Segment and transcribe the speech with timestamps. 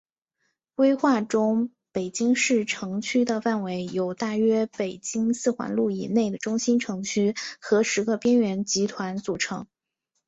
[0.73, 9.67] 规划中北京市城区的范围由大约北京四环路以内的中心城区和十个边缘集团组成。